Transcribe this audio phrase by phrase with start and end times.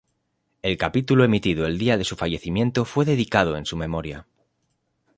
[0.63, 4.25] El capítulo emitido el día de su fallecimiento fue dedicado en su memoria.